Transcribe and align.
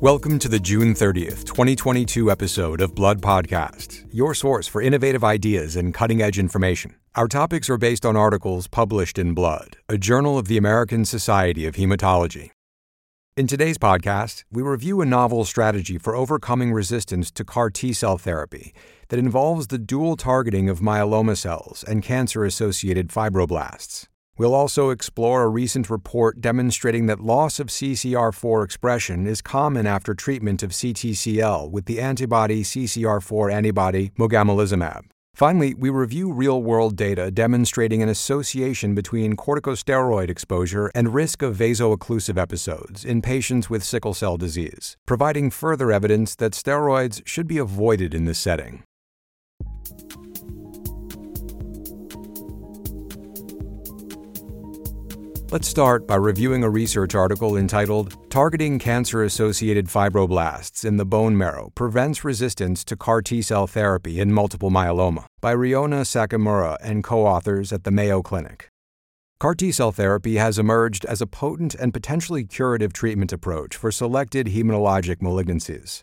Welcome 0.00 0.40
to 0.40 0.48
the 0.48 0.58
June 0.58 0.92
30th, 0.92 1.44
2022 1.44 2.28
episode 2.28 2.80
of 2.80 2.96
Blood 2.96 3.22
Podcast, 3.22 4.04
your 4.10 4.34
source 4.34 4.66
for 4.66 4.82
innovative 4.82 5.22
ideas 5.22 5.76
and 5.76 5.94
cutting 5.94 6.20
edge 6.20 6.36
information. 6.36 6.96
Our 7.14 7.28
topics 7.28 7.70
are 7.70 7.78
based 7.78 8.04
on 8.04 8.16
articles 8.16 8.66
published 8.66 9.18
in 9.18 9.34
Blood, 9.34 9.76
a 9.88 9.96
journal 9.96 10.36
of 10.36 10.48
the 10.48 10.56
American 10.56 11.04
Society 11.04 11.64
of 11.64 11.76
Hematology. 11.76 12.50
In 13.36 13.46
today's 13.46 13.78
podcast, 13.78 14.42
we 14.50 14.62
review 14.62 15.00
a 15.00 15.06
novel 15.06 15.44
strategy 15.44 15.96
for 15.96 16.16
overcoming 16.16 16.72
resistance 16.72 17.30
to 17.30 17.44
CAR 17.44 17.70
T 17.70 17.92
cell 17.92 18.18
therapy 18.18 18.74
that 19.08 19.18
involves 19.20 19.68
the 19.68 19.78
dual 19.78 20.16
targeting 20.16 20.68
of 20.68 20.80
myeloma 20.80 21.36
cells 21.36 21.84
and 21.86 22.02
cancer 22.02 22.44
associated 22.44 23.08
fibroblasts. 23.08 24.08
We'll 24.36 24.54
also 24.54 24.90
explore 24.90 25.44
a 25.44 25.48
recent 25.48 25.88
report 25.88 26.40
demonstrating 26.40 27.06
that 27.06 27.20
loss 27.20 27.60
of 27.60 27.68
CCR4 27.68 28.64
expression 28.64 29.28
is 29.28 29.40
common 29.40 29.86
after 29.86 30.12
treatment 30.12 30.64
of 30.64 30.72
CTCL 30.72 31.70
with 31.70 31.84
the 31.84 32.00
antibody 32.00 32.64
CCR4 32.64 33.52
antibody 33.52 34.10
mogamulizumab. 34.18 35.02
Finally, 35.36 35.74
we 35.74 35.88
review 35.88 36.32
real 36.32 36.62
world 36.62 36.96
data 36.96 37.30
demonstrating 37.30 38.02
an 38.02 38.08
association 38.08 38.94
between 38.94 39.36
corticosteroid 39.36 40.28
exposure 40.28 40.90
and 40.96 41.14
risk 41.14 41.42
of 41.42 41.54
vaso-occlusive 41.54 42.36
episodes 42.36 43.04
in 43.04 43.22
patients 43.22 43.70
with 43.70 43.84
sickle 43.84 44.14
cell 44.14 44.36
disease, 44.36 44.96
providing 45.06 45.48
further 45.48 45.92
evidence 45.92 46.34
that 46.36 46.52
steroids 46.52 47.22
should 47.24 47.46
be 47.46 47.58
avoided 47.58 48.14
in 48.14 48.24
this 48.24 48.38
setting. 48.38 48.82
Let's 55.54 55.68
start 55.68 56.08
by 56.08 56.16
reviewing 56.16 56.64
a 56.64 56.68
research 56.68 57.14
article 57.14 57.56
entitled 57.56 58.28
Targeting 58.28 58.80
Cancer 58.80 59.22
Associated 59.22 59.86
Fibroblasts 59.86 60.84
in 60.84 60.96
the 60.96 61.04
Bone 61.04 61.38
Marrow 61.38 61.70
Prevents 61.76 62.24
Resistance 62.24 62.82
to 62.86 62.96
CAR 62.96 63.22
T 63.22 63.40
Cell 63.40 63.68
Therapy 63.68 64.18
in 64.18 64.32
Multiple 64.32 64.72
Myeloma 64.72 65.26
by 65.40 65.54
Riona 65.54 66.00
Sakamura 66.00 66.76
and 66.82 67.04
co 67.04 67.24
authors 67.24 67.72
at 67.72 67.84
the 67.84 67.92
Mayo 67.92 68.20
Clinic. 68.20 68.68
CAR 69.38 69.54
T 69.54 69.70
cell 69.70 69.92
therapy 69.92 70.38
has 70.38 70.58
emerged 70.58 71.04
as 71.04 71.20
a 71.20 71.26
potent 71.28 71.76
and 71.76 71.92
potentially 71.92 72.42
curative 72.42 72.92
treatment 72.92 73.32
approach 73.32 73.76
for 73.76 73.92
selected 73.92 74.48
hematologic 74.48 75.18
malignancies. 75.18 76.02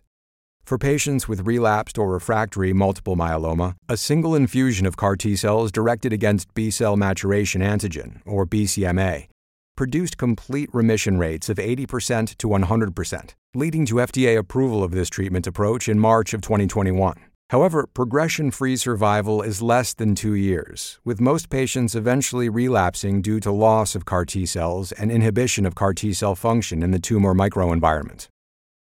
For 0.64 0.78
patients 0.78 1.28
with 1.28 1.45
relapsed 1.45 1.97
or 1.97 2.14
refractory 2.14 2.72
multiple 2.72 3.18
myeloma, 3.18 3.75
a 3.90 3.97
single 3.97 4.34
infusion 4.34 4.86
of 4.86 4.95
CAR 4.95 5.18
T 5.18 5.36
cells 5.36 5.73
directed 5.73 6.14
against 6.14 6.53
B 6.53 6.72
cell 6.72 6.95
maturation 6.95 7.62
antigen, 7.62 8.22
or 8.25 8.45
BCMA, 8.45 9.28
produced 9.75 10.17
complete 10.17 10.69
remission 10.73 11.17
rates 11.17 11.50
of 11.50 11.58
80% 11.58 12.38
to 12.38 12.47
100%, 12.47 13.36
leading 13.55 13.86
to 13.86 13.95
FDA 13.95 14.38
approval 14.38 14.83
of 14.83 14.91
this 14.91 15.09
treatment 15.09 15.47
approach 15.47 15.88
in 15.88 16.00
March 16.00 16.33
of 16.33 16.41
2021. 16.41 17.16
However, 17.50 17.86
progression 17.86 18.50
free 18.50 18.78
survival 18.78 19.41
is 19.41 19.61
less 19.61 19.94
than 19.94 20.16
two 20.16 20.36
years, 20.36 21.00
with 21.03 21.19
most 21.19 21.50
patients 21.50 21.95
eventually 21.95 22.47
relapsing 22.47 23.22
due 23.22 23.41
to 23.41 23.52
loss 23.52 23.94
of 23.94 24.05
CAR 24.05 24.23
T 24.23 24.45
cells 24.45 24.94
and 24.94 25.11
inhibition 25.11 25.66
of 25.66 25.75
CAR 25.75 25.94
T 25.94 26.13
cell 26.13 26.35
function 26.35 26.81
in 26.81 26.91
the 26.91 27.00
tumor 27.00 27.33
microenvironment. 27.33 28.30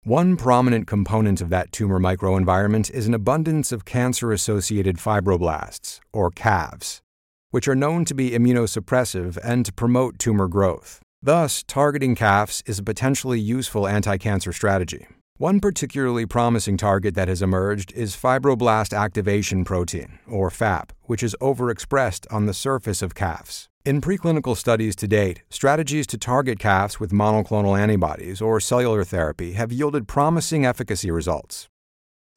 One 0.03 0.37
prominent 0.37 0.87
component 0.87 1.41
of 1.41 1.49
that 1.49 1.71
tumor 1.71 1.99
microenvironment 1.99 2.89
is 2.91 3.07
an 3.07 3.13
abundance 3.13 3.71
of 3.71 3.85
cancer 3.85 4.31
associated 4.31 4.97
fibroblasts, 4.97 5.99
or 6.11 6.31
CAFs 6.31 7.01
which 7.51 7.67
are 7.67 7.75
known 7.75 8.05
to 8.05 8.13
be 8.13 8.31
immunosuppressive 8.31 9.37
and 9.43 9.65
to 9.65 9.73
promote 9.73 10.19
tumor 10.19 10.47
growth. 10.47 11.01
Thus, 11.21 11.63
targeting 11.63 12.15
CAFs 12.15 12.61
is 12.69 12.79
a 12.79 12.83
potentially 12.83 13.39
useful 13.39 13.87
anti 13.87 14.17
cancer 14.17 14.53
strategy. 14.53 15.07
One 15.37 15.59
particularly 15.59 16.25
promising 16.25 16.77
target 16.77 17.13
that 17.13 17.27
has 17.27 17.43
emerged 17.43 17.91
is 17.93 18.15
fibroblast 18.15 18.97
activation 18.97 19.63
protein, 19.65 20.17
or 20.27 20.49
FAP, 20.49 20.93
which 21.03 21.21
is 21.21 21.35
overexpressed 21.39 22.25
on 22.33 22.47
the 22.47 22.55
surface 22.55 23.03
of 23.03 23.13
CAFs. 23.13 23.67
In 23.85 24.01
preclinical 24.01 24.57
studies 24.57 24.95
to 24.95 25.07
date, 25.07 25.43
strategies 25.49 26.07
to 26.07 26.17
target 26.17 26.57
CAFs 26.57 26.99
with 26.99 27.11
monoclonal 27.11 27.79
antibodies 27.79 28.41
or 28.41 28.59
cellular 28.59 29.03
therapy 29.03 29.53
have 29.53 29.71
yielded 29.71 30.07
promising 30.07 30.65
efficacy 30.65 31.11
results. 31.11 31.69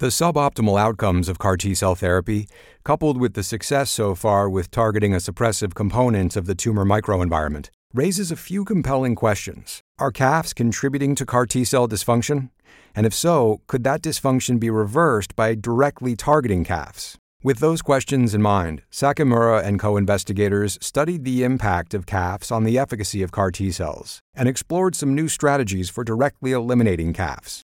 The 0.01 0.07
suboptimal 0.07 0.81
outcomes 0.81 1.29
of 1.29 1.39
CAR 1.39 1.59
T 1.59 1.75
cell 1.75 1.95
therapy, 1.95 2.49
coupled 2.85 3.21
with 3.21 3.35
the 3.35 3.43
success 3.43 3.91
so 3.91 4.15
far 4.15 4.49
with 4.49 4.71
targeting 4.71 5.13
a 5.13 5.19
suppressive 5.19 5.75
component 5.75 6.37
of 6.37 6.47
the 6.47 6.55
tumor 6.55 6.87
microenvironment, 6.87 7.69
raises 7.93 8.33
a 8.33 8.37
few 8.37 8.65
compelling 8.65 9.15
questions. 9.15 9.83
Are 9.99 10.11
CAFs 10.11 10.55
contributing 10.55 11.15
to 11.17 11.27
CAR 11.27 11.45
T 11.45 11.67
cell 11.67 11.87
dysfunction? 11.87 12.49
And 12.95 13.05
if 13.05 13.13
so, 13.13 13.61
could 13.67 13.85
that 13.85 14.01
dysfunction 14.01 14.59
be 14.59 14.71
reversed 14.71 15.37
by 15.37 15.55
directly 15.55 16.17
targeting 16.17 16.65
CAFs? 16.65 17.17
With 17.43 17.59
those 17.59 17.83
questions 17.83 18.35
in 18.35 18.41
mind, 18.41 18.81
Sakamura 18.91 19.63
and 19.63 19.79
co 19.79 19.99
investigators 19.99 20.79
studied 20.81 21.27
the 21.27 21.45
impact 21.45 21.93
of 21.93 22.07
CAFs 22.07 22.51
on 22.51 22.65
the 22.65 22.79
efficacy 22.79 23.23
of 23.23 23.33
CAR 23.33 23.51
T 23.51 23.71
cells 23.71 24.21
and 24.35 24.49
explored 24.49 24.95
some 24.95 25.15
new 25.15 25.29
strategies 25.29 25.91
for 25.91 26.05
directly 26.05 26.53
eliminating 26.53 27.13
CAFs. 27.13 27.65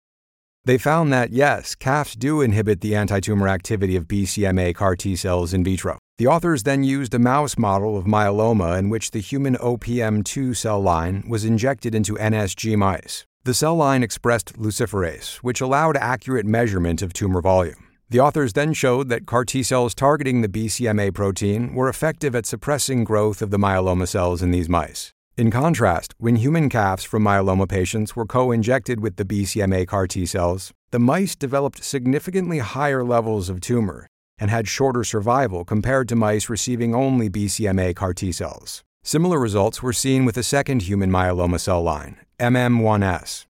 They 0.65 0.79
found 0.79 1.13
that, 1.13 1.33
yes, 1.33 1.75
CAFs 1.75 2.17
do 2.17 2.41
inhibit 2.41 2.83
the 2.83 2.93
antitumor 2.93 3.49
activity 3.49 3.97
of 3.97 4.07
BCMA 4.07 4.77
CAR 4.77 4.95
T 4.95 5.17
cells 5.17 5.53
in 5.53 5.65
vitro. 5.65 5.99
The 6.19 6.29
authors 6.29 6.63
then 6.63 6.85
used 6.85 7.15
a 7.15 7.19
mouse 7.19 7.59
model 7.59 7.99
of 7.99 8.05
myeloma 8.05 8.79
in 8.79 8.89
which 8.89 9.11
the 9.11 9.19
human 9.19 9.57
OPM2 9.57 10.57
cell 10.57 10.81
line 10.81 11.25
was 11.29 11.45
injected 11.45 11.97
into 11.97 12.15
NSG 12.15 12.77
mice. 12.77 13.25
The 13.43 13.55
cell 13.55 13.75
line 13.75 14.05
expressed 14.05 14.57
luciferase, 14.57 15.39
which 15.39 15.61
allowed 15.61 15.97
accurate 15.97 16.47
measurement 16.47 17.03
of 17.03 17.13
tumor 17.13 17.41
volume. 17.41 17.89
The 18.09 18.21
authors 18.21 18.53
then 18.53 18.73
showed 18.73 19.09
that 19.09 19.27
CAR 19.27 19.45
T 19.45 19.65
cells 19.65 19.97
targeting 19.97 20.43
the 20.43 20.49
BCMA 20.49 21.13
protein 21.13 21.75
were 21.75 21.89
effective 21.89 22.37
at 22.37 22.47
suppressing 22.47 23.03
growth 23.03 23.43
of 23.43 23.51
the 23.51 23.59
myeloma 23.59 24.07
cells 24.07 24.43
in 24.43 24.53
these 24.53 24.69
mice. 24.69 25.13
In 25.35 25.51
contrast, 25.51 26.15
when 26.19 26.37
human 26.37 26.69
CAFs 26.69 27.07
from 27.07 27.25
myeloma 27.25 27.67
patients 27.67 28.15
were 28.15 28.27
co 28.27 28.53
injected 28.53 29.01
with 29.01 29.17
the 29.17 29.25
BCMA 29.25 29.89
CAR 29.89 30.07
T 30.07 30.27
cells, 30.27 30.75
the 30.91 30.99
mice 30.99 31.35
developed 31.35 31.83
significantly 31.83 32.59
higher 32.59 33.03
levels 33.03 33.49
of 33.49 33.63
tumor 33.63 34.07
and 34.39 34.51
had 34.51 34.69
shorter 34.69 35.03
survival 35.03 35.65
compared 35.65 36.07
to 36.11 36.17
mice 36.17 36.51
receiving 36.51 36.95
only 36.95 37.31
BCMA 37.31 37.97
CAR 37.97 38.13
T 38.13 38.31
cells. 38.31 38.83
Similar 39.05 39.39
results 39.39 39.83
were 39.83 39.95
seen 39.95 40.27
with 40.27 40.37
a 40.37 40.43
second 40.43 40.83
human 40.83 41.11
myeloma 41.11 41.59
cell 41.59 41.83
line, 41.83 42.19
MM1S. 42.39 43.47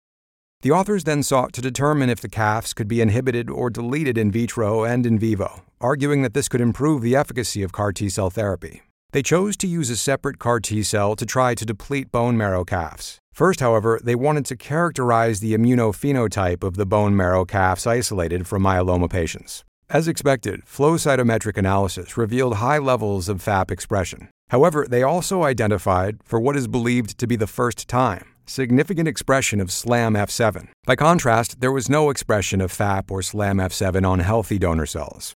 The 0.62 0.72
authors 0.72 1.04
then 1.04 1.22
sought 1.22 1.52
to 1.52 1.60
determine 1.60 2.10
if 2.10 2.20
the 2.20 2.28
CAFs 2.28 2.74
could 2.74 2.88
be 2.88 3.00
inhibited 3.00 3.48
or 3.48 3.70
deleted 3.70 4.18
in 4.18 4.32
vitro 4.32 4.82
and 4.82 5.06
in 5.06 5.16
vivo, 5.16 5.62
arguing 5.80 6.22
that 6.22 6.34
this 6.34 6.48
could 6.48 6.60
improve 6.60 7.02
the 7.02 7.14
efficacy 7.14 7.62
of 7.62 7.70
CAR 7.70 7.92
T 7.92 8.08
cell 8.08 8.30
therapy. 8.30 8.82
They 9.12 9.22
chose 9.22 9.56
to 9.58 9.66
use 9.66 9.88
a 9.88 9.96
separate 9.96 10.38
CAR 10.38 10.60
T 10.60 10.82
cell 10.82 11.16
to 11.16 11.24
try 11.24 11.54
to 11.54 11.64
deplete 11.64 12.12
bone 12.12 12.36
marrow 12.36 12.62
CAFs. 12.62 13.16
First, 13.32 13.60
however, 13.60 13.98
they 14.04 14.14
wanted 14.14 14.44
to 14.46 14.56
characterize 14.56 15.40
the 15.40 15.54
immunophenotype 15.54 16.62
of 16.62 16.76
the 16.76 16.84
bone 16.84 17.16
marrow 17.16 17.46
CAFs 17.46 17.86
isolated 17.86 18.46
from 18.46 18.64
myeloma 18.64 19.08
patients. 19.08 19.64
As 19.88 20.08
expected, 20.08 20.68
flow 20.68 20.96
cytometric 20.96 21.56
analysis 21.56 22.18
revealed 22.18 22.56
high 22.56 22.76
levels 22.76 23.30
of 23.30 23.40
FAP 23.40 23.70
expression. 23.70 24.28
However, 24.50 24.86
they 24.86 25.02
also 25.02 25.42
identified, 25.42 26.18
for 26.22 26.38
what 26.38 26.56
is 26.56 26.68
believed 26.68 27.16
to 27.16 27.26
be 27.26 27.36
the 27.36 27.46
first 27.46 27.88
time, 27.88 28.26
significant 28.44 29.08
expression 29.08 29.58
of 29.58 29.72
SLAM 29.72 30.12
F7. 30.12 30.68
By 30.84 30.96
contrast, 30.96 31.62
there 31.62 31.72
was 31.72 31.88
no 31.88 32.10
expression 32.10 32.60
of 32.60 32.70
FAP 32.70 33.10
or 33.10 33.22
SLAM 33.22 33.56
F7 33.56 34.06
on 34.06 34.18
healthy 34.18 34.58
donor 34.58 34.84
cells. 34.84 35.34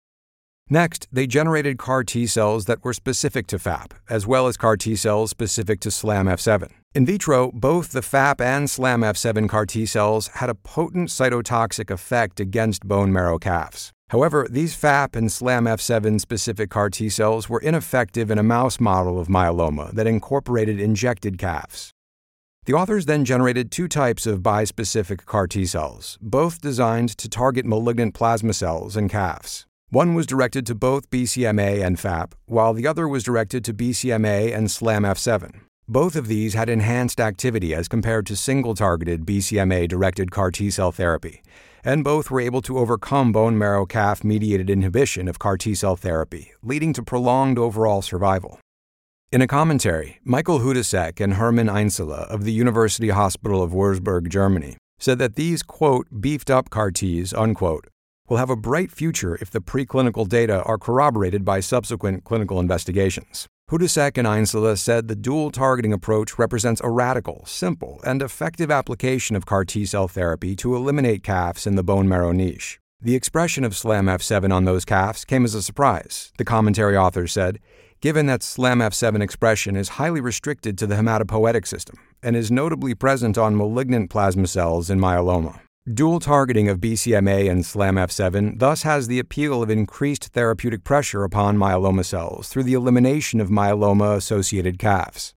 Next, 0.73 1.09
they 1.11 1.27
generated 1.27 1.79
CAR 1.79 2.05
T 2.05 2.29
cells 2.29 2.67
that 2.67 2.85
were 2.85 2.93
specific 2.93 3.49
to 3.49 3.59
FAP, 3.59 3.93
as 4.09 4.25
well 4.25 4.47
as 4.47 4.57
CAR 4.57 4.77
T 4.77 4.95
cells 4.95 5.31
specific 5.31 5.81
to 5.81 5.91
SLAM 5.91 6.27
F7. 6.27 6.71
In 6.95 7.05
vitro, 7.05 7.51
both 7.51 7.91
the 7.91 8.03
FAP 8.03 8.41
and 8.41 8.71
SLAM 8.71 9.01
F7 9.01 9.49
CAR 9.49 9.67
T 9.67 9.85
cells 9.85 10.29
had 10.29 10.49
a 10.49 10.55
potent 10.55 11.09
cytotoxic 11.09 11.91
effect 11.91 12.39
against 12.39 12.87
bone 12.87 13.13
marrow 13.13 13.37
CAFs. 13.37 13.91
However, 14.11 14.47
these 14.49 14.77
FAP 14.77 15.17
and 15.17 15.31
SLAM 15.33 15.65
F7 15.65 16.21
specific 16.21 16.71
CAR 16.71 16.89
T 16.89 17.09
cells 17.09 17.49
were 17.49 17.61
ineffective 17.61 18.31
in 18.31 18.39
a 18.39 18.45
mouse 18.45 18.79
model 18.79 19.19
of 19.19 19.27
myeloma 19.27 19.91
that 19.95 20.07
incorporated 20.07 20.81
injected 20.81 21.37
CAFs. 21.37 21.91
The 22.67 22.75
authors 22.75 23.07
then 23.07 23.25
generated 23.25 23.73
two 23.73 23.89
types 23.89 24.25
of 24.25 24.39
bispecific 24.39 25.27
CAR 25.27 25.49
T 25.49 25.67
cells, 25.67 26.17
both 26.23 26.61
designed 26.61 27.17
to 27.19 27.29
target 27.29 27.67
malignant 27.67 28.15
plasma 28.15 28.53
cells 28.53 28.97
and 28.97 29.11
CAFs. 29.11 29.65
One 29.93 30.15
was 30.15 30.25
directed 30.25 30.67
to 30.67 30.77
both 30.77 31.11
BCMA 31.11 31.85
and 31.85 31.99
FAP, 31.99 32.37
while 32.47 32.73
the 32.73 32.87
other 32.87 33.09
was 33.09 33.25
directed 33.25 33.65
to 33.65 33.75
BCMA 33.75 34.57
and 34.57 34.71
SLAM 34.71 35.03
F7. 35.03 35.63
Both 35.89 36.15
of 36.15 36.29
these 36.29 36.55
had 36.55 36.69
enhanced 36.69 37.19
activity 37.19 37.75
as 37.75 37.89
compared 37.89 38.25
to 38.27 38.37
single 38.37 38.77
targeted 38.77 39.27
BCMA 39.27 39.89
directed 39.89 40.31
CAR 40.31 40.53
T 40.53 40.71
cell 40.71 40.93
therapy, 40.93 41.43
and 41.83 42.05
both 42.05 42.31
were 42.31 42.41
able 42.41 42.63
to 42.63 42.79
overcome 42.79 43.33
bone 43.33 43.59
marrow 43.59 43.85
CAF 43.85 44.23
mediated 44.23 44.71
inhibition 44.71 45.27
of 45.27 45.41
CAR 45.41 45.57
T 45.57 45.75
cell 45.75 45.97
therapy, 45.97 46.53
leading 46.63 46.93
to 46.93 47.03
prolonged 47.03 47.59
overall 47.59 48.01
survival. 48.01 48.61
In 49.33 49.43
a 49.43 49.49
commentary, 49.49 50.21
Michael 50.23 50.61
Hudasek 50.61 51.21
and 51.21 51.35
Hermann 51.35 51.67
Einzele 51.67 52.29
of 52.29 52.45
the 52.45 52.53
University 52.53 53.09
Hospital 53.09 53.61
of 53.61 53.73
Wurzburg, 53.73 54.29
Germany, 54.29 54.77
said 55.01 55.19
that 55.19 55.35
these, 55.35 55.65
quote, 55.65 56.07
beefed 56.21 56.49
up 56.49 56.71
CAR 56.71 56.93
Ts, 56.93 57.35
unquote, 57.35 57.89
will 58.31 58.37
have 58.37 58.49
a 58.49 58.57
bright 58.57 58.93
future 58.93 59.37
if 59.41 59.51
the 59.51 59.61
preclinical 59.61 60.27
data 60.27 60.63
are 60.63 60.79
corroborated 60.79 61.45
by 61.45 61.59
subsequent 61.59 62.23
clinical 62.25 62.61
investigations. 62.61 63.49
Hudasek 63.71 64.17
and 64.17 64.27
Ainsela 64.27 64.79
said 64.79 65.09
the 65.09 65.17
dual 65.17 65.51
targeting 65.51 65.93
approach 65.93 66.39
represents 66.39 66.81
a 66.83 66.91
radical, 66.91 67.45
simple, 67.45 68.01
and 68.05 68.23
effective 68.23 68.71
application 68.71 69.37
of 69.37 69.47
CAR 69.47 69.65
T 69.65 69.85
cell 69.85 70.09
therapy 70.09 70.57
to 70.57 70.75
eliminate 70.75 71.23
CAFs 71.23 71.67
in 71.67 71.75
the 71.75 71.85
bone 71.85 72.09
marrow 72.09 72.33
niche. 72.33 72.79
The 73.03 73.15
expression 73.15 73.65
of 73.65 73.73
SLAMF7 73.73 74.53
on 74.53 74.65
those 74.65 74.85
CAFs 74.85 75.27
came 75.27 75.45
as 75.45 75.55
a 75.55 75.63
surprise, 75.63 76.33
the 76.37 76.45
commentary 76.45 76.97
authors 76.97 77.33
said, 77.33 77.59
given 78.01 78.27
that 78.27 78.41
SLAMF7 78.41 79.23
expression 79.23 79.77
is 79.77 79.91
highly 79.91 80.21
restricted 80.21 80.77
to 80.79 80.87
the 80.87 80.97
hematopoietic 80.97 81.67
system 81.67 81.97
and 82.23 82.37
is 82.37 82.51
notably 82.51 82.95
present 82.95 83.39
on 83.39 83.57
malignant 83.57 84.11
plasma 84.11 84.47
cells 84.47 84.91
in 84.91 84.99
myeloma. 84.99 85.61
Dual 85.89 86.21
targeting 86.21 86.69
of 86.69 86.79
BCMA 86.79 87.51
and 87.51 87.65
SLAMF7 87.65 88.59
thus 88.59 88.83
has 88.83 89.09
the 89.09 89.19
appeal 89.19 89.63
of 89.63 89.71
increased 89.71 90.27
therapeutic 90.27 90.85
pressure 90.85 91.25
upon 91.25 91.57
myeloma 91.57 92.05
cells 92.05 92.51
through 92.51 92.65
the 92.65 92.75
elimination 92.75 93.41
of 93.41 93.49
myeloma 93.49 94.15
associated 94.15 94.79
CAFs. 94.79 95.33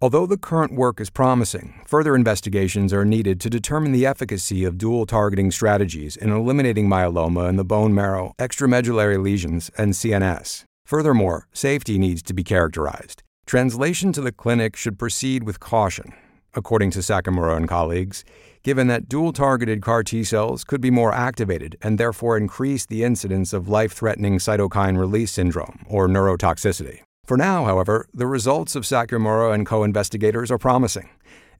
Although 0.00 0.24
the 0.24 0.38
current 0.38 0.72
work 0.72 0.98
is 0.98 1.10
promising, 1.10 1.82
further 1.86 2.16
investigations 2.16 2.90
are 2.94 3.04
needed 3.04 3.38
to 3.42 3.50
determine 3.50 3.92
the 3.92 4.06
efficacy 4.06 4.64
of 4.64 4.78
dual 4.78 5.04
targeting 5.04 5.50
strategies 5.50 6.16
in 6.16 6.30
eliminating 6.30 6.88
myeloma 6.88 7.46
in 7.46 7.56
the 7.56 7.64
bone 7.64 7.94
marrow, 7.94 8.32
extramedullary 8.38 9.22
lesions, 9.22 9.70
and 9.76 9.92
CNS. 9.92 10.64
Furthermore, 10.86 11.48
safety 11.52 11.98
needs 11.98 12.22
to 12.22 12.32
be 12.32 12.42
characterized. 12.42 13.22
Translation 13.44 14.10
to 14.14 14.22
the 14.22 14.32
clinic 14.32 14.74
should 14.74 14.98
proceed 14.98 15.42
with 15.42 15.60
caution, 15.60 16.14
according 16.54 16.90
to 16.92 17.00
Sakamura 17.00 17.58
and 17.58 17.68
colleagues, 17.68 18.24
given 18.66 18.88
that 18.88 19.08
dual 19.08 19.32
targeted 19.32 19.80
CAR 19.80 20.02
T 20.02 20.24
cells 20.24 20.64
could 20.64 20.80
be 20.80 20.90
more 20.90 21.14
activated 21.14 21.78
and 21.82 21.98
therefore 21.98 22.36
increase 22.36 22.84
the 22.84 23.04
incidence 23.04 23.52
of 23.52 23.68
life 23.68 23.92
threatening 23.92 24.38
cytokine 24.38 24.98
release 24.98 25.30
syndrome, 25.30 25.86
or 25.88 26.08
neurotoxicity. 26.08 27.02
For 27.24 27.36
now, 27.36 27.64
however, 27.64 28.08
the 28.12 28.26
results 28.26 28.74
of 28.74 28.82
Sakamura 28.82 29.54
and 29.54 29.64
co 29.64 29.84
investigators 29.84 30.50
are 30.50 30.58
promising, 30.58 31.08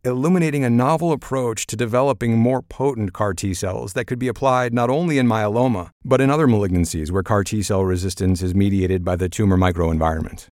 illuminating 0.03 0.65
a 0.65 0.69
novel 0.69 1.13
approach 1.13 1.69
to 1.69 1.77
developing 1.77 2.39
more 2.39 2.61
potent 2.61 3.13
CAR 3.13 3.35
T 3.35 3.55
cells 3.55 3.93
that 3.93 4.07
could 4.07 4.19
be 4.19 4.27
applied 4.27 4.75
not 4.75 4.91
only 4.91 5.17
in 5.17 5.29
myeloma, 5.29 5.91
but 6.05 6.21
in 6.21 6.29
other 6.29 6.49
malignancies 6.49 7.13
where 7.13 7.23
CAR 7.23 7.45
T 7.45 7.63
cell 7.63 7.85
resistance 7.85 8.43
is 8.43 8.53
mediated 8.53 9.05
by 9.05 9.15
the 9.15 9.29
tumor 9.29 9.57
microenvironment. 9.57 10.49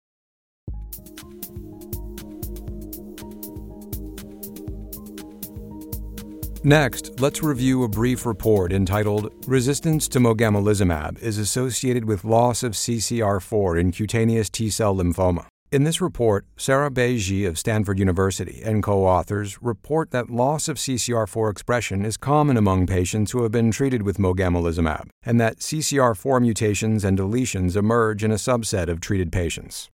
Next, 6.69 7.19
let's 7.19 7.43
review 7.43 7.83
a 7.83 7.89
brief 7.89 8.27
report 8.27 8.75
entitled 8.75 9.33
Resistance 9.47 10.07
to 10.09 10.19
Mogamulizumab 10.19 11.19
is 11.23 11.39
Associated 11.39 12.05
with 12.05 12.27
Loss 12.27 12.63
of 12.63 12.73
CCR4 12.73 13.81
in 13.81 13.91
Cutaneous 13.91 14.51
T 14.51 14.69
Cell 14.69 14.95
Lymphoma. 14.95 15.47
In 15.73 15.85
this 15.85 16.03
report, 16.03 16.45
Sarah 16.59 16.91
Beji 16.91 17.49
of 17.49 17.59
Stanford 17.59 17.99
University 17.99 18.61
and 18.63 18.83
co 18.83 19.07
authors 19.07 19.63
report 19.63 20.11
that 20.11 20.29
loss 20.29 20.69
of 20.69 20.77
CCR4 20.77 21.51
expression 21.51 22.05
is 22.05 22.19
common 22.19 22.59
among 22.59 22.87
patients 22.87 23.31
who 23.31 23.45
have 23.45 23.53
been 23.53 23.71
treated 23.71 24.03
with 24.03 24.19
mogamulizumab, 24.19 25.09
and 25.23 25.41
that 25.41 25.61
CCR4 25.61 26.43
mutations 26.43 27.03
and 27.03 27.19
deletions 27.19 27.77
emerge 27.77 28.23
in 28.23 28.31
a 28.31 28.35
subset 28.35 28.89
of 28.89 29.01
treated 29.01 29.33
patients. 29.33 29.89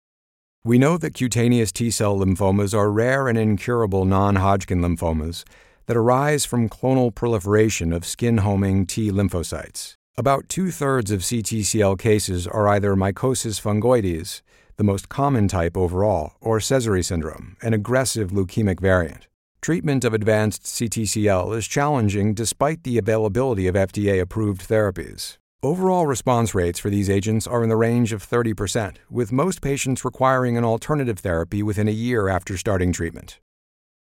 We 0.65 0.79
know 0.79 0.97
that 0.97 1.13
cutaneous 1.13 1.71
T 1.71 1.91
cell 1.91 2.19
lymphomas 2.19 2.73
are 2.73 2.91
rare 2.91 3.29
and 3.29 3.37
incurable 3.37 4.07
non 4.07 4.37
Hodgkin 4.37 4.81
lymphomas 4.81 5.45
that 5.87 5.97
arise 5.97 6.45
from 6.45 6.69
clonal 6.69 7.15
proliferation 7.15 7.93
of 7.93 8.05
skin 8.05 8.39
homing 8.39 8.87
T 8.87 9.11
lymphocytes. 9.11 9.95
About 10.17 10.49
two 10.49 10.71
thirds 10.71 11.11
of 11.11 11.21
CTCL 11.21 11.99
cases 11.99 12.47
are 12.47 12.69
either 12.69 12.95
mycosis 12.95 13.61
fungoides, 13.61 14.43
the 14.77 14.85
most 14.85 15.09
common 15.09 15.49
type 15.49 15.77
overall, 15.77 16.35
or 16.41 16.59
Sézary 16.59 17.05
syndrome, 17.05 17.57
an 17.63 17.73
aggressive 17.73 18.31
leukemic 18.31 18.81
variant. 18.81 19.27
Treatment 19.63 20.05
of 20.05 20.13
advanced 20.13 20.65
CTCL 20.65 21.57
is 21.57 21.69
challenging 21.69 22.35
despite 22.35 22.83
the 22.83 22.99
availability 22.99 23.67
of 23.69 23.75
FDA 23.75 24.21
approved 24.21 24.69
therapies. 24.69 25.39
Overall 25.63 26.07
response 26.07 26.57
rates 26.57 26.81
for 26.81 26.91
these 26.91 27.09
agents 27.09 27.47
are 27.47 27.63
in 27.63 27.69
the 27.69 27.77
range 27.77 28.13
of 28.13 28.29
30%, 28.29 28.97
with 29.09 29.31
most 29.31 29.63
patients 29.63 30.05
requiring 30.05 30.57
an 30.57 30.65
alternative 30.65 31.21
therapy 31.21 31.63
within 31.63 31.87
a 31.87 31.93
year 31.93 32.29
after 32.29 32.57
starting 32.57 32.93
treatment. 32.93 33.39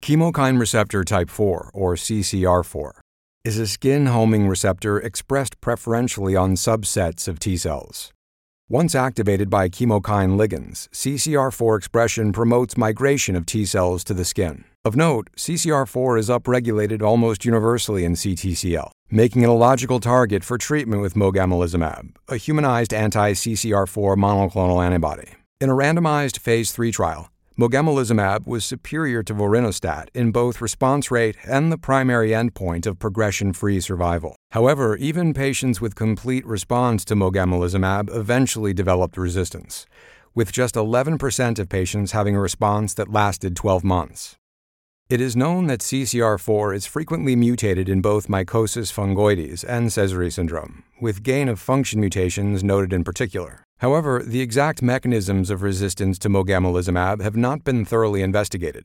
Chemokine 0.05 0.61
receptor 0.61 1.03
type 1.03 1.31
4, 1.31 1.71
or 1.73 1.95
CCR4, 1.95 2.91
is 3.43 3.59
a 3.59 3.67
skin 3.67 4.05
homing 4.05 4.47
receptor 4.47 4.99
expressed 4.99 5.59
preferentially 5.63 6.37
on 6.37 6.57
subsets 6.57 7.27
of 7.27 7.39
T 7.39 7.57
cells. 7.57 8.13
Once 8.69 8.95
activated 8.95 9.49
by 9.49 9.71
chemokine 9.71 10.37
ligands, 10.37 10.91
CCR4 10.91 11.79
expression 11.79 12.33
promotes 12.33 12.77
migration 12.77 13.35
of 13.35 13.47
T 13.47 13.65
cells 13.65 14.05
to 14.05 14.13
the 14.13 14.27
skin. 14.27 14.65
Of 14.85 14.95
note, 14.95 15.31
CCR4 15.39 16.19
is 16.19 16.29
upregulated 16.29 17.01
almost 17.01 17.47
universally 17.47 18.05
in 18.05 18.13
CTCL, 18.13 18.91
making 19.11 19.41
it 19.41 19.49
a 19.49 19.53
logical 19.53 20.01
target 20.01 20.45
for 20.45 20.59
treatment 20.59 21.01
with 21.01 21.15
mogamulizumab, 21.15 22.15
a 22.29 22.37
humanized 22.37 22.93
anti-CCR4 22.93 24.19
monoclonal 24.19 24.85
antibody. 24.85 25.31
In 25.63 25.71
a 25.71 25.75
randomized 25.75 26.41
phase 26.41 26.73
3 26.73 26.93
trial, 26.93 27.31
mogamulizumab 27.59 28.47
was 28.47 28.65
superior 28.65 29.23
to 29.23 29.35
vorinostat 29.35 30.09
in 30.13 30.33
both 30.33 30.61
response 30.61 31.11
rate 31.11 31.37
and 31.45 31.71
the 31.71 31.79
primary 31.79 32.31
endpoint 32.31 32.87
of 32.87 32.99
progression-free 32.99 33.81
survival. 33.81 34.35
However, 34.51 34.97
even 34.97 35.35
patients 35.35 35.81
with 35.81 35.95
complete 35.95 36.45
response 36.47 37.05
to 37.07 37.15
mogamulizumab 37.15 38.15
eventually 38.15 38.75
developed 38.75 39.17
resistance, 39.17 39.87
with 40.35 40.51
just 40.51 40.75
11% 40.75 41.59
of 41.59 41.69
patients 41.69 42.13
having 42.13 42.35
a 42.35 42.41
response 42.41 42.95
that 42.95 43.13
lasted 43.13 43.55
12 43.55 43.85
months. 43.85 44.37
It 45.11 45.21
is 45.21 45.37
known 45.37 45.67
that 45.67 45.81
CCR4 45.81 46.75
is 46.75 46.87
frequently 46.87 47.37
mutated 47.37 47.89
in 47.91 48.01
both 48.01 48.27
mycosis 48.27 48.91
fungoides 48.91 49.63
and 49.69 49.89
Sézary 49.89 50.33
syndrome, 50.33 50.83
with 51.01 51.23
gain 51.23 51.49
of 51.49 51.61
function 51.61 52.01
mutations 52.01 52.65
noted 52.65 52.93
in 52.93 53.05
particular. 53.05 53.64
However, 53.85 54.23
the 54.25 54.41
exact 54.41 54.81
mechanisms 54.81 55.51
of 55.51 55.61
resistance 55.61 56.19
to 56.21 56.31
mogamulizumab 56.31 57.21
have 57.21 57.37
not 57.37 57.65
been 57.65 57.85
thoroughly 57.85 58.23
investigated. 58.23 58.85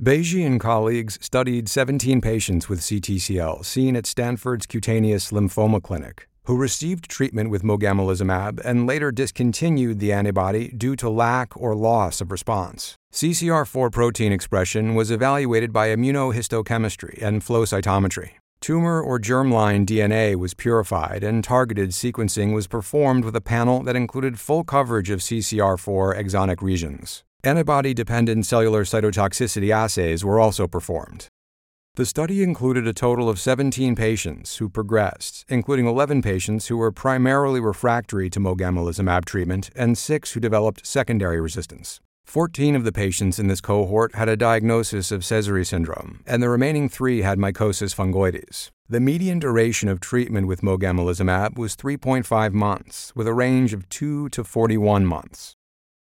Beji 0.00 0.44
and 0.44 0.58
colleagues 0.58 1.16
studied 1.22 1.68
17 1.68 2.20
patients 2.20 2.68
with 2.68 2.80
CTCL 2.80 3.64
seen 3.64 3.94
at 3.94 4.04
Stanford's 4.04 4.66
Cutaneous 4.66 5.30
Lymphoma 5.30 5.80
Clinic 5.80 6.26
who 6.46 6.56
received 6.56 7.08
treatment 7.08 7.50
with 7.50 7.62
mogamulizumab 7.62 8.60
and 8.64 8.86
later 8.86 9.10
discontinued 9.12 9.98
the 10.00 10.12
antibody 10.12 10.68
due 10.68 10.96
to 10.96 11.08
lack 11.08 11.56
or 11.56 11.74
loss 11.74 12.20
of 12.20 12.30
response. 12.30 12.96
CCR4 13.12 13.90
protein 13.92 14.32
expression 14.32 14.94
was 14.94 15.10
evaluated 15.10 15.72
by 15.72 15.88
immunohistochemistry 15.88 17.20
and 17.20 17.42
flow 17.42 17.64
cytometry. 17.64 18.30
Tumor 18.60 19.00
or 19.00 19.18
germline 19.18 19.86
DNA 19.86 20.34
was 20.34 20.54
purified 20.54 21.22
and 21.22 21.44
targeted 21.44 21.90
sequencing 21.90 22.54
was 22.54 22.66
performed 22.66 23.24
with 23.24 23.36
a 23.36 23.40
panel 23.40 23.82
that 23.82 23.96
included 23.96 24.40
full 24.40 24.64
coverage 24.64 25.10
of 25.10 25.20
CCR4 25.20 26.18
exonic 26.18 26.62
regions. 26.62 27.22
Antibody 27.44 27.94
dependent 27.94 28.46
cellular 28.46 28.84
cytotoxicity 28.84 29.70
assays 29.70 30.24
were 30.24 30.40
also 30.40 30.66
performed. 30.66 31.28
The 31.94 32.04
study 32.04 32.42
included 32.42 32.86
a 32.86 32.92
total 32.92 33.28
of 33.28 33.40
17 33.40 33.94
patients 33.94 34.56
who 34.56 34.68
progressed, 34.68 35.44
including 35.48 35.86
11 35.86 36.20
patients 36.22 36.66
who 36.66 36.76
were 36.76 36.92
primarily 36.92 37.60
refractory 37.60 38.28
to 38.30 38.40
mogamulizumab 38.40 39.24
treatment 39.24 39.70
and 39.74 39.96
6 39.96 40.32
who 40.32 40.40
developed 40.40 40.86
secondary 40.86 41.40
resistance. 41.40 42.00
14 42.26 42.74
of 42.74 42.82
the 42.82 42.90
patients 42.90 43.38
in 43.38 43.46
this 43.46 43.60
cohort 43.60 44.16
had 44.16 44.28
a 44.28 44.36
diagnosis 44.36 45.12
of 45.12 45.20
Sézary 45.20 45.64
syndrome, 45.64 46.24
and 46.26 46.42
the 46.42 46.48
remaining 46.48 46.88
3 46.88 47.22
had 47.22 47.38
mycosis 47.38 47.94
fungoides. 47.94 48.70
The 48.88 48.98
median 48.98 49.38
duration 49.38 49.88
of 49.88 50.00
treatment 50.00 50.48
with 50.48 50.60
mogamulizumab 50.60 51.56
was 51.56 51.76
3.5 51.76 52.52
months, 52.52 53.12
with 53.14 53.28
a 53.28 53.32
range 53.32 53.72
of 53.72 53.88
2 53.90 54.28
to 54.30 54.42
41 54.42 55.06
months. 55.06 55.54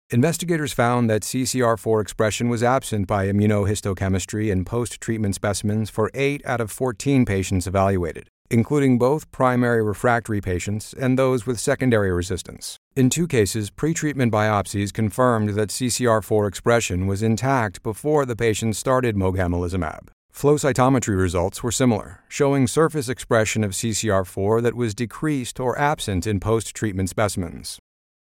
Investigators 0.09 0.71
found 0.71 1.09
that 1.09 1.23
CCR4 1.23 2.01
expression 2.01 2.47
was 2.47 2.63
absent 2.63 3.07
by 3.07 3.27
immunohistochemistry 3.27 4.49
in 4.49 4.63
post 4.63 5.01
treatment 5.01 5.35
specimens 5.35 5.89
for 5.89 6.09
8 6.13 6.45
out 6.45 6.61
of 6.61 6.71
14 6.71 7.25
patients 7.25 7.67
evaluated, 7.67 8.29
including 8.49 8.97
both 8.97 9.31
primary 9.31 9.83
refractory 9.83 10.41
patients 10.41 10.93
and 10.93 11.17
those 11.17 11.45
with 11.45 11.59
secondary 11.59 12.11
resistance. 12.11 12.77
In 12.95 13.09
two 13.09 13.27
cases, 13.27 13.71
pretreatment 13.71 14.31
biopsies 14.31 14.93
confirmed 14.93 15.49
that 15.49 15.69
CCR4 15.69 16.47
expression 16.47 17.07
was 17.07 17.23
intact 17.23 17.83
before 17.83 18.25
the 18.25 18.35
patients 18.35 18.77
started 18.77 19.15
mogamulizumab. 19.15 20.09
Flow 20.31 20.55
cytometry 20.55 21.17
results 21.17 21.63
were 21.63 21.71
similar, 21.71 22.19
showing 22.27 22.67
surface 22.67 23.07
expression 23.07 23.63
of 23.63 23.71
CCR4 23.71 24.61
that 24.63 24.75
was 24.75 24.93
decreased 24.93 25.59
or 25.59 25.79
absent 25.79 26.27
in 26.27 26.41
post 26.41 26.75
treatment 26.75 27.09
specimens. 27.09 27.79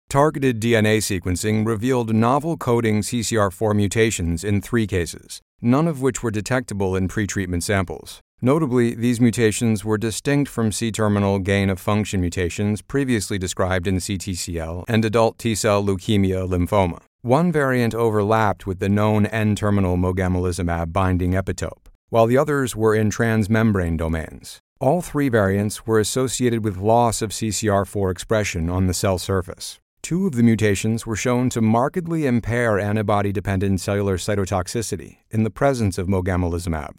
Targeted 0.10 0.62
DNA 0.62 1.00
sequencing 1.00 1.66
revealed 1.66 2.16
novel 2.16 2.56
coding 2.56 3.02
CCR4 3.02 3.76
mutations 3.76 4.44
in 4.44 4.62
three 4.62 4.88
cases, 4.88 5.42
none 5.62 5.88
of 5.88 6.02
which 6.02 6.22
were 6.22 6.32
detectable 6.32 6.96
in 6.96 7.08
pretreatment 7.08 7.64
samples. 7.64 8.22
Notably, 8.42 8.94
these 8.94 9.20
mutations 9.20 9.84
were 9.84 9.98
distinct 9.98 10.50
from 10.50 10.72
C 10.72 10.92
terminal 10.92 11.40
gain 11.40 11.70
of 11.72 11.80
function 11.80 12.22
mutations 12.22 12.84
previously 12.84 13.40
described 13.40 13.88
in 13.88 13.96
CTCL 13.96 14.86
and 14.88 15.04
adult 15.04 15.40
T 15.40 15.56
cell 15.56 15.84
leukemia 15.84 16.48
lymphoma. 16.48 17.00
One 17.24 17.52
variant 17.52 17.96
overlapped 17.96 18.68
with 18.68 18.80
the 18.80 18.90
known 18.90 19.26
N 19.26 19.56
terminal 19.56 19.98
mogamulizumab 19.98 20.94
binding 20.94 21.32
epitope, 21.32 21.88
while 22.10 22.28
the 22.28 22.38
others 22.38 22.76
were 22.76 22.94
in 22.94 23.10
transmembrane 23.10 23.98
domains. 23.98 24.60
All 24.80 25.02
three 25.02 25.30
variants 25.30 25.88
were 25.88 26.00
associated 26.00 26.64
with 26.64 26.78
loss 26.78 27.24
of 27.24 27.32
CCR4 27.32 28.12
expression 28.12 28.70
on 28.70 28.86
the 28.86 28.94
cell 28.94 29.18
surface. 29.18 29.80
Two 30.02 30.26
of 30.26 30.36
the 30.36 30.44
mutations 30.44 31.06
were 31.06 31.16
shown 31.16 31.50
to 31.50 31.62
markedly 31.62 32.26
impair 32.26 32.80
antibody 32.80 33.32
dependent 33.32 33.82
cellular 33.82 34.18
cytotoxicity 34.18 35.18
in 35.32 35.44
the 35.44 35.50
presence 35.50 35.98
of 35.98 36.08
mogamulizumab. 36.08 36.96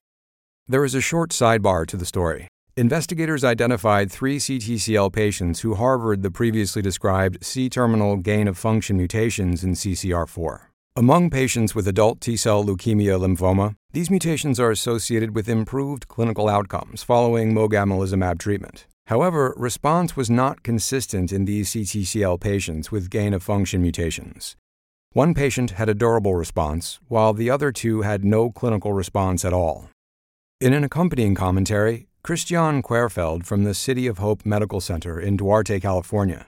There 0.67 0.85
is 0.85 0.95
a 0.95 1.01
short 1.01 1.31
sidebar 1.31 1.87
to 1.87 1.97
the 1.97 2.05
story. 2.05 2.49
Investigators 2.77 3.43
identified 3.43 4.13
three 4.13 4.39
CTCL 4.39 5.13
patients 5.13 5.61
who 5.61 5.75
harbored 5.75 6.23
the 6.23 6.31
previously 6.31 6.83
described 6.83 7.45
C 7.45 7.69
terminal 7.69 8.17
gain 8.17 8.47
of 8.47 8.59
function 8.59 8.97
mutations 8.97 9.65
in 9.65 9.73
CCR4. 9.73 10.61
Among 10.95 11.31
patients 11.31 11.75
with 11.75 11.89
adult 11.89 12.21
T 12.21 12.37
cell 12.37 12.65
leukemia 12.65 13.19
lymphoma, 13.19 13.75
these 13.93 14.11
mutations 14.11 14.61
are 14.61 14.71
associated 14.71 15.35
with 15.35 15.49
improved 15.49 16.09
clinical 16.09 16.49
outcomes 16.49 17.03
following 17.03 17.55
mogamulizumab 17.55 18.39
treatment. 18.39 18.87
However, 19.09 19.55
response 19.57 20.19
was 20.19 20.29
not 20.29 20.63
consistent 20.63 21.33
in 21.33 21.47
these 21.47 21.71
CTCL 21.71 22.39
patients 22.41 22.93
with 22.93 23.09
gain 23.09 23.33
of 23.33 23.43
function 23.43 23.81
mutations. 23.81 24.55
One 25.15 25.33
patient 25.33 25.71
had 25.73 25.89
a 25.89 25.95
durable 25.95 26.35
response, 26.35 27.01
while 27.09 27.33
the 27.33 27.49
other 27.49 27.73
two 27.73 28.03
had 28.03 28.23
no 28.23 28.51
clinical 28.51 28.93
response 28.93 29.47
at 29.47 29.55
all. 29.55 29.89
In 30.61 30.75
an 30.75 30.85
accompanying 30.85 31.35
commentary, 31.35 32.07
Christian 32.23 32.83
Querfeld 32.83 33.47
from 33.47 33.65
the 33.65 33.73
City 33.73 34.07
of 34.07 34.19
Hope 34.19 34.45
Medical 34.45 34.83
Center 34.83 35.19
in 35.19 35.39
Duarte, 35.39 35.81
California, 35.81 36.47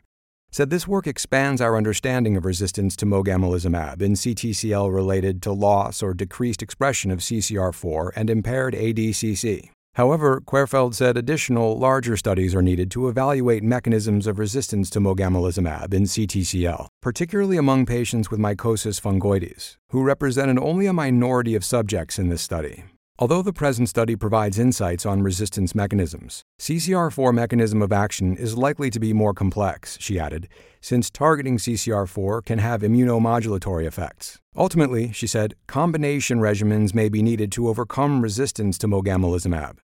said 0.51 0.69
this 0.69 0.87
work 0.87 1.07
expands 1.07 1.63
our 1.63 1.79
understanding 1.79 2.37
of 2.37 2.45
resistance 2.45 2.95
to 2.97 3.07
mogamulizumab 3.07 4.03
in 4.03 4.13
CTCL 4.13 4.95
related 4.95 5.41
to 5.41 5.53
loss 5.53 6.03
or 6.03 6.13
decreased 6.13 6.63
expression 6.63 7.11
of 7.11 7.21
CCR4 7.21 8.11
and 8.15 8.29
impaired 8.29 8.75
ADCC. 8.75 9.71
However, 9.95 10.41
Querfeld 10.41 10.95
said 10.95 11.17
additional, 11.17 11.79
larger 11.79 12.17
studies 12.17 12.55
are 12.55 12.63
needed 12.63 12.91
to 12.93 13.09
evaluate 13.09 13.63
mechanisms 13.63 14.27
of 14.27 14.39
resistance 14.39 14.89
to 14.91 15.01
mogamulizumab 15.01 15.93
in 15.93 16.05
CTCL, 16.05 16.87
particularly 17.03 17.57
among 17.57 17.87
patients 17.87 18.31
with 18.31 18.41
mycosis 18.41 19.01
fungoides, 19.01 19.77
who 19.89 20.03
represented 20.03 20.59
only 20.59 20.87
a 20.87 20.93
minority 20.93 21.55
of 21.55 21.65
subjects 21.65 22.19
in 22.19 22.29
this 22.29 22.43
study. 22.43 22.85
Although 23.21 23.43
the 23.43 23.53
present 23.53 23.87
study 23.87 24.17
provides 24.17 24.59
insights 24.59 25.05
on 25.05 25.23
resistance 25.23 25.75
mechanisms, 25.75 26.43
CCR4 26.59 27.35
mechanism 27.35 27.83
of 27.83 27.93
action 27.93 28.35
is 28.35 28.57
likely 28.57 28.89
to 28.89 28.99
be 28.99 29.13
more 29.13 29.35
complex, 29.35 29.99
she 30.01 30.19
added, 30.19 30.49
since 30.81 31.11
targeting 31.11 31.59
CCR4 31.59 32.43
can 32.47 32.61
have 32.61 32.81
immunomodulatory 32.81 33.85
effects. 33.85 34.39
Ultimately, 34.57 35.13
she 35.13 35.27
said, 35.27 35.53
combination 35.67 36.39
regimens 36.39 36.95
may 36.95 37.11
be 37.11 37.23
needed 37.23 37.53
to 37.53 37.69
overcome 37.69 38.23
resistance 38.23 38.79
to 38.79 38.89
mogamulizumab. 38.89 39.77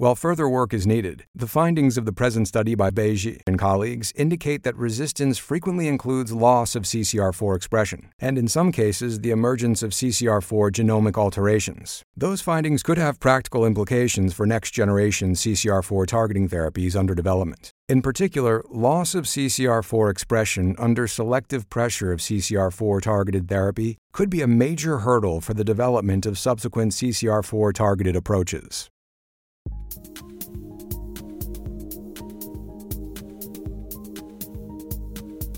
While 0.00 0.14
further 0.14 0.48
work 0.48 0.72
is 0.72 0.86
needed, 0.86 1.24
the 1.34 1.48
findings 1.48 1.98
of 1.98 2.04
the 2.04 2.12
present 2.12 2.46
study 2.46 2.76
by 2.76 2.88
Beji 2.88 3.40
and 3.48 3.58
colleagues 3.58 4.12
indicate 4.14 4.62
that 4.62 4.76
resistance 4.76 5.38
frequently 5.38 5.88
includes 5.88 6.32
loss 6.32 6.76
of 6.76 6.84
CCR4 6.84 7.56
expression, 7.56 8.12
and 8.20 8.38
in 8.38 8.46
some 8.46 8.70
cases, 8.70 9.18
the 9.18 9.32
emergence 9.32 9.82
of 9.82 9.90
CCR4 9.90 10.70
genomic 10.70 11.18
alterations. 11.18 12.04
Those 12.16 12.40
findings 12.40 12.84
could 12.84 12.96
have 12.96 13.18
practical 13.18 13.66
implications 13.66 14.32
for 14.34 14.46
next 14.46 14.70
generation 14.70 15.32
CCR4 15.32 16.06
targeting 16.06 16.48
therapies 16.48 16.94
under 16.94 17.16
development. 17.16 17.72
In 17.88 18.00
particular, 18.00 18.62
loss 18.70 19.16
of 19.16 19.24
CCR4 19.24 20.12
expression 20.12 20.76
under 20.78 21.08
selective 21.08 21.68
pressure 21.70 22.12
of 22.12 22.20
CCR4 22.20 23.02
targeted 23.02 23.48
therapy 23.48 23.98
could 24.12 24.30
be 24.30 24.42
a 24.42 24.46
major 24.46 24.98
hurdle 24.98 25.40
for 25.40 25.54
the 25.54 25.64
development 25.64 26.24
of 26.24 26.38
subsequent 26.38 26.92
CCR4 26.92 27.74
targeted 27.74 28.14
approaches. 28.14 28.90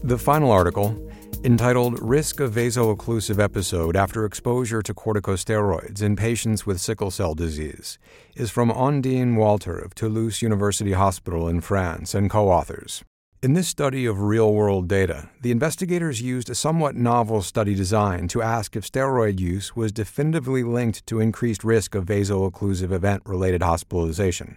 The 0.02 0.16
final 0.16 0.50
article, 0.50 0.97
entitled 1.45 2.00
Risk 2.00 2.40
of 2.40 2.52
Vaso-Occlusive 2.52 3.38
Episode 3.38 3.97
After 3.97 4.25
Exposure 4.25 4.80
to 4.80 4.95
Corticosteroids 4.95 6.00
in 6.00 6.16
Patients 6.16 6.64
with 6.64 6.80
Sickle 6.80 7.11
Cell 7.11 7.35
Disease, 7.35 7.99
is 8.35 8.50
from 8.50 8.71
Ondine 8.71 9.37
Walter 9.37 9.76
of 9.76 9.95
Toulouse 9.95 10.40
University 10.40 10.92
Hospital 10.92 11.49
in 11.49 11.61
France 11.61 12.14
and 12.14 12.30
co 12.30 12.49
authors. 12.49 13.04
In 13.42 13.52
this 13.52 13.69
study 13.69 14.07
of 14.07 14.23
real 14.23 14.54
world 14.54 14.88
data, 14.88 15.28
the 15.42 15.50
investigators 15.50 16.23
used 16.23 16.49
a 16.49 16.54
somewhat 16.54 16.97
novel 16.97 17.42
study 17.42 17.75
design 17.75 18.26
to 18.28 18.40
ask 18.40 18.76
if 18.76 18.90
steroid 18.90 19.38
use 19.38 19.76
was 19.76 19.92
definitively 19.92 20.62
linked 20.62 21.07
to 21.09 21.21
increased 21.21 21.62
risk 21.62 21.95
of 21.95 22.04
vaso-occlusive 22.04 22.90
event 22.90 23.23
related 23.26 23.62
hospitalization. 23.62 24.57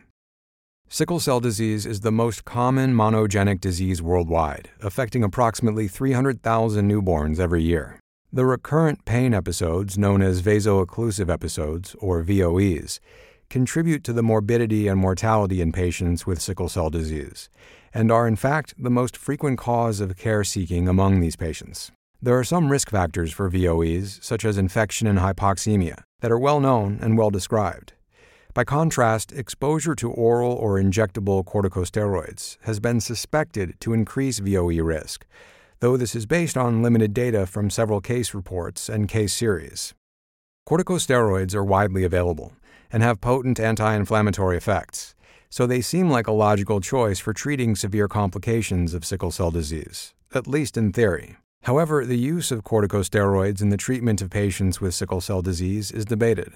Sickle 0.94 1.20
cell 1.20 1.40
disease 1.40 1.88
is 1.88 2.02
the 2.02 2.12
most 2.12 2.46
common 2.46 2.94
monogenic 2.94 3.60
disease 3.60 4.00
worldwide, 4.00 4.70
affecting 4.80 5.24
approximately 5.24 5.88
300,000 5.88 6.88
newborns 6.88 7.40
every 7.40 7.64
year. 7.64 8.00
The 8.32 8.46
recurrent 8.46 9.04
pain 9.04 9.34
episodes, 9.34 9.98
known 9.98 10.22
as 10.22 10.42
vaso-occlusive 10.42 11.32
episodes, 11.32 11.96
or 11.98 12.24
VOEs, 12.24 13.00
contribute 13.50 14.04
to 14.04 14.14
the 14.14 14.22
morbidity 14.22 14.88
and 14.88 15.00
mortality 15.00 15.62
in 15.62 15.72
patients 15.72 16.28
with 16.28 16.40
sickle 16.40 16.70
cell 16.70 16.92
disease, 16.92 17.50
and 17.92 18.12
are 18.12 18.28
in 18.28 18.36
fact 18.36 18.76
the 18.78 18.92
most 18.92 19.18
frequent 19.18 19.58
cause 19.58 20.00
of 20.00 20.16
care 20.16 20.44
seeking 20.44 20.88
among 20.88 21.22
these 21.22 21.36
patients. 21.36 21.92
There 22.22 22.38
are 22.38 22.44
some 22.44 22.72
risk 22.72 22.92
factors 22.92 23.34
for 23.34 23.50
VOEs, 23.50 24.24
such 24.24 24.46
as 24.46 24.60
infection 24.60 25.08
and 25.08 25.18
hypoxemia, 25.18 26.04
that 26.20 26.32
are 26.32 26.38
well 26.38 26.60
known 26.60 27.00
and 27.02 27.18
well 27.18 27.32
described. 27.32 27.94
By 28.56 28.64
contrast, 28.64 29.32
exposure 29.32 29.96
to 29.96 30.12
oral 30.12 30.52
or 30.52 30.80
injectable 30.80 31.44
corticosteroids 31.44 32.58
has 32.62 32.80
been 32.80 33.02
suspected 33.02 33.80
to 33.80 33.94
increase 33.94 34.38
VOE 34.38 34.84
risk, 34.84 35.26
though 35.80 35.98
this 35.98 36.14
is 36.14 36.28
based 36.28 36.56
on 36.56 36.84
limited 36.84 37.16
data 37.16 37.48
from 37.48 37.72
several 37.72 38.00
case 38.00 38.36
reports 38.36 38.90
and 38.90 39.10
case 39.10 39.34
series. 39.34 39.96
Corticosteroids 40.70 41.56
are 41.56 41.64
widely 41.64 42.04
available 42.04 42.54
and 42.92 43.02
have 43.02 43.22
potent 43.22 43.60
anti 43.60 43.96
inflammatory 43.96 44.56
effects, 44.56 45.16
so 45.50 45.66
they 45.66 45.82
seem 45.82 46.12
like 46.12 46.28
a 46.28 46.32
logical 46.32 46.80
choice 46.80 47.18
for 47.18 47.34
treating 47.34 47.76
severe 47.76 48.08
complications 48.08 48.94
of 48.94 49.04
sickle 49.04 49.32
cell 49.32 49.50
disease, 49.50 50.14
at 50.36 50.46
least 50.46 50.78
in 50.78 50.94
theory. 50.94 51.38
However, 51.64 52.06
the 52.06 52.20
use 52.20 52.52
of 52.52 52.64
corticosteroids 52.64 53.64
in 53.64 53.70
the 53.70 53.78
treatment 53.78 54.22
of 54.22 54.30
patients 54.30 54.80
with 54.80 54.94
sickle 54.94 55.22
cell 55.22 55.42
disease 55.42 55.90
is 55.90 56.06
debated 56.06 56.54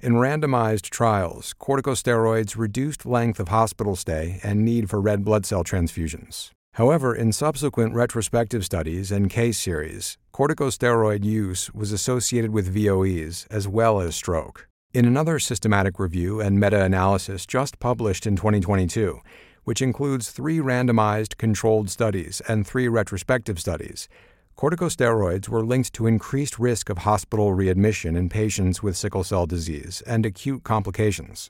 in 0.00 0.12
randomized 0.14 0.90
trials, 0.90 1.54
corticosteroids 1.60 2.56
reduced 2.56 3.04
length 3.04 3.40
of 3.40 3.48
hospital 3.48 3.96
stay 3.96 4.38
and 4.44 4.64
need 4.64 4.88
for 4.88 5.00
red 5.00 5.24
blood 5.24 5.44
cell 5.44 5.64
transfusions. 5.64 6.50
However, 6.74 7.14
in 7.14 7.32
subsequent 7.32 7.94
retrospective 7.94 8.64
studies 8.64 9.10
and 9.10 9.28
case 9.28 9.58
series, 9.58 10.16
corticosteroid 10.32 11.24
use 11.24 11.72
was 11.74 11.90
associated 11.90 12.52
with 12.52 12.72
VOEs 12.72 13.46
as 13.50 13.66
well 13.66 14.00
as 14.00 14.14
stroke. 14.14 14.68
In 14.94 15.04
another 15.04 15.40
systematic 15.40 15.98
review 15.98 16.40
and 16.40 16.60
meta 16.60 16.82
analysis 16.82 17.44
just 17.44 17.80
published 17.80 18.26
in 18.26 18.36
2022, 18.36 19.18
which 19.64 19.82
includes 19.82 20.30
three 20.30 20.58
randomized 20.58 21.36
controlled 21.36 21.90
studies 21.90 22.40
and 22.48 22.66
three 22.66 22.86
retrospective 22.86 23.58
studies, 23.58 24.08
Corticosteroids 24.58 25.48
were 25.48 25.64
linked 25.64 25.92
to 25.92 26.08
increased 26.08 26.58
risk 26.58 26.90
of 26.90 26.98
hospital 26.98 27.52
readmission 27.52 28.16
in 28.16 28.28
patients 28.28 28.82
with 28.82 28.96
sickle 28.96 29.22
cell 29.22 29.46
disease 29.46 30.02
and 30.04 30.26
acute 30.26 30.64
complications. 30.64 31.48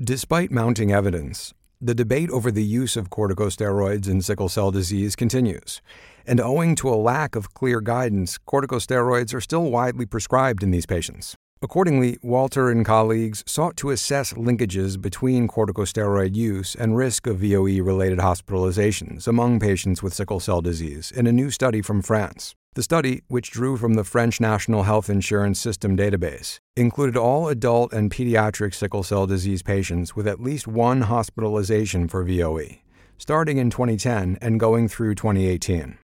Despite 0.00 0.52
mounting 0.52 0.92
evidence, 0.92 1.52
the 1.80 1.96
debate 1.96 2.30
over 2.30 2.52
the 2.52 2.62
use 2.62 2.96
of 2.96 3.10
corticosteroids 3.10 4.08
in 4.08 4.22
sickle 4.22 4.48
cell 4.48 4.70
disease 4.70 5.16
continues, 5.16 5.82
and 6.26 6.40
owing 6.40 6.76
to 6.76 6.88
a 6.88 6.94
lack 6.94 7.34
of 7.34 7.54
clear 7.54 7.80
guidance, 7.80 8.38
corticosteroids 8.46 9.34
are 9.34 9.40
still 9.40 9.68
widely 9.68 10.06
prescribed 10.06 10.62
in 10.62 10.70
these 10.70 10.86
patients. 10.86 11.34
Accordingly, 11.60 12.18
Walter 12.22 12.70
and 12.70 12.86
colleagues 12.86 13.42
sought 13.44 13.76
to 13.78 13.90
assess 13.90 14.32
linkages 14.34 15.00
between 15.00 15.48
corticosteroid 15.48 16.36
use 16.36 16.76
and 16.76 16.96
risk 16.96 17.26
of 17.26 17.38
VOE 17.38 17.82
related 17.82 18.20
hospitalizations 18.20 19.26
among 19.26 19.58
patients 19.58 20.00
with 20.00 20.14
sickle 20.14 20.38
cell 20.38 20.60
disease 20.60 21.10
in 21.10 21.26
a 21.26 21.32
new 21.32 21.50
study 21.50 21.82
from 21.82 22.00
France. 22.00 22.54
The 22.74 22.84
study, 22.84 23.22
which 23.26 23.50
drew 23.50 23.76
from 23.76 23.94
the 23.94 24.04
French 24.04 24.40
National 24.40 24.84
Health 24.84 25.10
Insurance 25.10 25.58
System 25.58 25.96
database, 25.96 26.58
included 26.76 27.16
all 27.16 27.48
adult 27.48 27.92
and 27.92 28.08
pediatric 28.08 28.72
sickle 28.72 29.02
cell 29.02 29.26
disease 29.26 29.64
patients 29.64 30.14
with 30.14 30.28
at 30.28 30.38
least 30.38 30.68
one 30.68 31.00
hospitalization 31.00 32.06
for 32.06 32.22
VOE, 32.22 32.76
starting 33.16 33.58
in 33.58 33.68
2010 33.68 34.38
and 34.40 34.60
going 34.60 34.86
through 34.86 35.16
2018. 35.16 35.98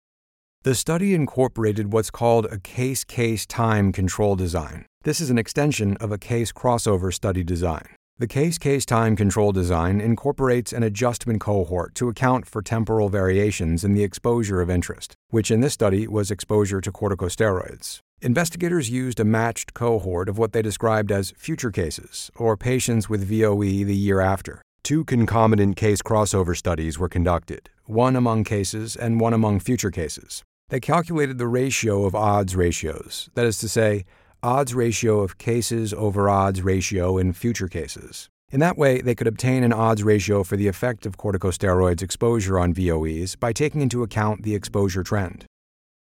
The 0.63 0.75
study 0.75 1.13
incorporated 1.13 1.91
what's 1.91 2.11
called 2.11 2.45
a 2.45 2.59
case 2.59 3.03
case 3.03 3.45
time 3.45 3.91
control 3.91 4.37
design, 4.37 4.85
This 5.03 5.19
is 5.19 5.31
an 5.31 5.39
extension 5.39 5.97
of 5.97 6.11
a 6.11 6.19
case 6.19 6.51
crossover 6.51 7.11
study 7.11 7.43
design. 7.43 7.95
The 8.19 8.27
case 8.27 8.59
case 8.59 8.85
time 8.85 9.15
control 9.15 9.51
design 9.51 9.99
incorporates 9.99 10.71
an 10.71 10.83
adjustment 10.83 11.41
cohort 11.41 11.95
to 11.95 12.07
account 12.07 12.45
for 12.45 12.61
temporal 12.61 13.09
variations 13.09 13.83
in 13.83 13.95
the 13.95 14.03
exposure 14.03 14.61
of 14.61 14.69
interest, 14.69 15.15
which 15.31 15.49
in 15.49 15.59
this 15.59 15.73
study 15.73 16.07
was 16.07 16.29
exposure 16.29 16.81
to 16.81 16.91
corticosteroids. 16.91 17.97
Investigators 18.21 18.91
used 18.91 19.19
a 19.19 19.25
matched 19.25 19.73
cohort 19.73 20.29
of 20.29 20.37
what 20.37 20.51
they 20.51 20.61
described 20.61 21.11
as 21.11 21.33
future 21.35 21.71
cases, 21.71 22.29
or 22.35 22.55
patients 22.55 23.09
with 23.09 23.27
VOE 23.27 23.83
the 23.83 23.95
year 23.95 24.19
after. 24.19 24.61
Two 24.83 25.03
concomitant 25.03 25.77
case 25.77 26.03
crossover 26.03 26.55
studies 26.55 26.99
were 26.99 27.09
conducted, 27.09 27.71
one 27.85 28.15
among 28.15 28.43
cases 28.43 28.95
and 28.95 29.19
one 29.19 29.33
among 29.33 29.61
future 29.61 29.89
cases. 29.89 30.43
They 30.69 30.79
calculated 30.79 31.39
the 31.39 31.47
ratio 31.47 32.05
of 32.05 32.13
odds 32.13 32.55
ratios, 32.55 33.31
that 33.33 33.47
is 33.47 33.57
to 33.57 33.67
say, 33.67 34.05
odds 34.43 34.73
ratio 34.73 35.19
of 35.19 35.37
cases 35.37 35.93
over 35.93 36.27
odds 36.27 36.63
ratio 36.63 37.19
in 37.19 37.31
future 37.31 37.67
cases. 37.67 38.27
In 38.49 38.59
that 38.59 38.77
way, 38.77 38.99
they 38.99 39.13
could 39.13 39.27
obtain 39.27 39.63
an 39.63 39.71
odds 39.71 40.03
ratio 40.03 40.43
for 40.43 40.57
the 40.57 40.67
effect 40.67 41.05
of 41.05 41.15
corticosteroids 41.15 42.01
exposure 42.01 42.57
on 42.57 42.73
VOEs 42.73 43.39
by 43.39 43.53
taking 43.53 43.81
into 43.81 44.01
account 44.01 44.41
the 44.41 44.55
exposure 44.55 45.03
trend. 45.03 45.45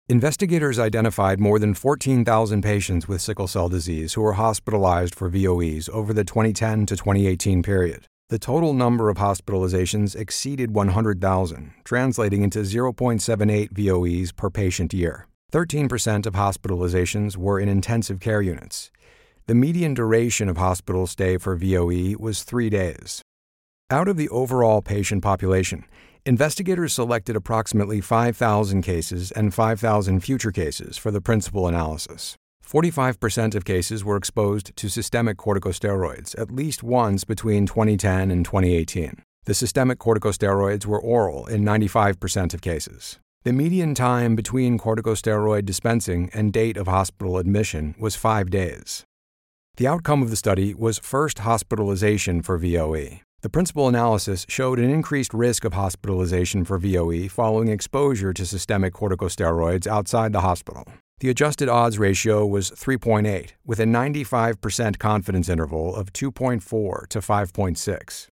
Investigators 0.08 0.80
identified 0.80 1.38
more 1.38 1.60
than 1.60 1.74
14,000 1.74 2.60
patients 2.60 3.06
with 3.06 3.22
sickle 3.22 3.46
cell 3.46 3.68
disease 3.68 4.14
who 4.14 4.22
were 4.22 4.34
hospitalized 4.34 5.14
for 5.14 5.30
VOEs 5.30 5.88
over 5.90 6.12
the 6.12 6.24
2010 6.24 6.86
to 6.86 6.96
2018 6.96 7.62
period. 7.62 8.04
The 8.30 8.38
total 8.38 8.74
number 8.74 9.10
of 9.10 9.18
hospitalizations 9.18 10.16
exceeded 10.16 10.72
100,000, 10.72 11.72
translating 11.84 12.42
into 12.42 12.58
0.78 12.60 13.72
VOEs 13.72 14.34
per 14.34 14.50
patient 14.50 14.92
year. 14.92 15.28
13% 15.54 16.26
of 16.26 16.34
hospitalizations 16.34 17.37
were 17.37 17.61
in 17.61 17.68
intensive 17.68 18.18
care 18.18 18.42
units. 18.42 18.90
The 19.46 19.54
median 19.54 19.94
duration 19.94 20.49
of 20.49 20.56
hospital 20.56 21.06
stay 21.06 21.38
for 21.38 21.54
VOE 21.54 22.16
was 22.18 22.42
three 22.42 22.68
days. 22.68 23.23
Out 23.88 24.08
of 24.08 24.16
the 24.16 24.28
overall 24.30 24.82
patient 24.82 25.23
population, 25.23 25.84
investigators 26.26 26.92
selected 26.92 27.37
approximately 27.37 28.00
5,000 28.00 28.82
cases 28.82 29.30
and 29.30 29.54
5,000 29.54 30.18
future 30.25 30.50
cases 30.50 30.96
for 30.96 31.12
the 31.12 31.20
principal 31.20 31.68
analysis. 31.68 32.34
45% 32.66 33.54
of 33.54 33.64
cases 33.64 34.04
were 34.04 34.16
exposed 34.16 34.75
to 34.75 34.88
systemic 34.88 35.37
corticosteroids 35.37 36.37
at 36.37 36.50
least 36.50 36.82
once 36.82 37.23
between 37.23 37.64
2010 37.66 38.32
and 38.32 38.44
2018. 38.44 39.23
The 39.44 39.54
systemic 39.54 40.00
corticosteroids 40.00 40.84
were 40.84 41.00
oral 41.00 41.46
in 41.46 41.62
95% 41.62 42.54
of 42.54 42.61
cases. 42.61 43.20
The 43.44 43.52
median 43.52 43.94
time 43.94 44.36
between 44.36 44.78
corticosteroid 44.78 45.66
dispensing 45.66 46.30
and 46.32 46.50
date 46.50 46.78
of 46.78 46.86
hospital 46.86 47.36
admission 47.36 47.94
was 47.98 48.16
five 48.16 48.48
days. 48.48 49.04
The 49.76 49.86
outcome 49.86 50.22
of 50.22 50.30
the 50.30 50.36
study 50.36 50.72
was 50.72 50.98
first 50.98 51.40
hospitalization 51.40 52.40
for 52.40 52.56
VOE. 52.56 53.20
The 53.42 53.50
principal 53.50 53.86
analysis 53.86 54.46
showed 54.48 54.78
an 54.78 54.88
increased 54.88 55.34
risk 55.34 55.66
of 55.66 55.74
hospitalization 55.74 56.64
for 56.64 56.78
VOE 56.78 57.28
following 57.28 57.68
exposure 57.68 58.32
to 58.32 58.46
systemic 58.46 58.94
corticosteroids 58.94 59.86
outside 59.86 60.32
the 60.32 60.40
hospital. 60.40 60.84
The 61.18 61.28
adjusted 61.28 61.68
odds 61.68 61.98
ratio 61.98 62.46
was 62.46 62.70
3.8, 62.70 63.50
with 63.66 63.78
a 63.78 63.84
95% 63.84 64.98
confidence 64.98 65.50
interval 65.50 65.94
of 65.94 66.14
2.4 66.14 67.08
to 67.08 67.18
5.6. 67.18 68.28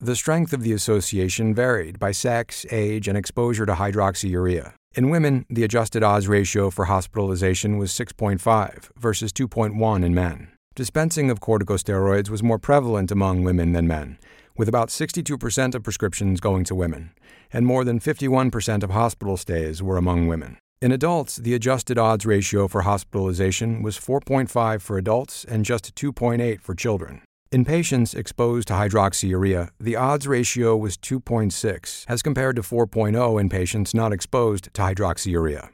The 0.00 0.14
strength 0.14 0.52
of 0.52 0.62
the 0.62 0.72
association 0.72 1.52
varied 1.52 1.98
by 1.98 2.12
sex, 2.12 2.64
age, 2.70 3.08
and 3.08 3.18
exposure 3.18 3.66
to 3.66 3.72
hydroxyurea. 3.72 4.74
In 4.94 5.10
women, 5.10 5.44
the 5.50 5.64
adjusted 5.64 6.04
odds 6.04 6.28
ratio 6.28 6.70
for 6.70 6.84
hospitalization 6.84 7.78
was 7.78 7.90
6.5 7.90 8.90
versus 8.96 9.32
2.1 9.32 10.04
in 10.04 10.14
men. 10.14 10.52
Dispensing 10.76 11.30
of 11.30 11.40
corticosteroids 11.40 12.30
was 12.30 12.44
more 12.44 12.60
prevalent 12.60 13.10
among 13.10 13.42
women 13.42 13.72
than 13.72 13.88
men, 13.88 14.18
with 14.56 14.68
about 14.68 14.90
62% 14.90 15.74
of 15.74 15.82
prescriptions 15.82 16.38
going 16.38 16.62
to 16.62 16.76
women, 16.76 17.10
and 17.52 17.66
more 17.66 17.82
than 17.82 17.98
51% 17.98 18.84
of 18.84 18.90
hospital 18.90 19.36
stays 19.36 19.82
were 19.82 19.96
among 19.96 20.28
women. 20.28 20.58
In 20.80 20.92
adults, 20.92 21.34
the 21.34 21.54
adjusted 21.54 21.98
odds 21.98 22.24
ratio 22.24 22.68
for 22.68 22.82
hospitalization 22.82 23.82
was 23.82 23.98
4.5 23.98 24.80
for 24.80 24.96
adults 24.96 25.44
and 25.44 25.64
just 25.64 25.92
2.8 25.96 26.60
for 26.60 26.76
children. 26.76 27.22
In 27.50 27.64
patients 27.64 28.12
exposed 28.12 28.68
to 28.68 28.74
hydroxyurea, 28.74 29.70
the 29.80 29.96
odds 29.96 30.26
ratio 30.28 30.76
was 30.76 30.98
2.6 30.98 32.04
as 32.06 32.20
compared 32.20 32.56
to 32.56 32.62
4.0 32.62 33.40
in 33.40 33.48
patients 33.48 33.94
not 33.94 34.12
exposed 34.12 34.64
to 34.74 34.82
hydroxyurea. 34.82 35.70